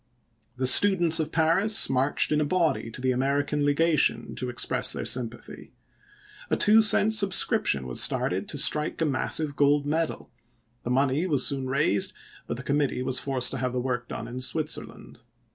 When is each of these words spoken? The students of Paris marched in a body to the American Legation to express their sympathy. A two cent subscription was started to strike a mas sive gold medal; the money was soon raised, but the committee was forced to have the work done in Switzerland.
The 0.57 0.65
students 0.65 1.19
of 1.19 1.31
Paris 1.31 1.87
marched 1.87 2.31
in 2.31 2.41
a 2.41 2.43
body 2.43 2.89
to 2.89 2.99
the 3.01 3.11
American 3.11 3.63
Legation 3.63 4.33
to 4.33 4.49
express 4.49 4.91
their 4.91 5.05
sympathy. 5.05 5.73
A 6.49 6.57
two 6.57 6.81
cent 6.81 7.13
subscription 7.13 7.85
was 7.85 8.01
started 8.01 8.49
to 8.49 8.57
strike 8.57 8.99
a 9.01 9.05
mas 9.05 9.35
sive 9.35 9.55
gold 9.55 9.85
medal; 9.85 10.31
the 10.81 10.89
money 10.89 11.27
was 11.27 11.45
soon 11.45 11.67
raised, 11.67 12.13
but 12.47 12.57
the 12.57 12.63
committee 12.63 13.03
was 13.03 13.19
forced 13.19 13.51
to 13.51 13.59
have 13.59 13.73
the 13.73 13.79
work 13.79 14.07
done 14.07 14.27
in 14.27 14.39
Switzerland. 14.39 15.19